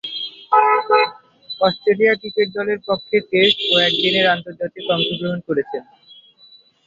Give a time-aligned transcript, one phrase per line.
[1.61, 5.83] Australia cricket দলের পক্ষে test ও একদিনের আন্তর্জাতিকে অংশগ্রহণ করেছেন।